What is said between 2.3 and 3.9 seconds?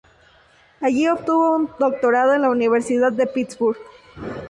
en la Universidad de Pittsburgh.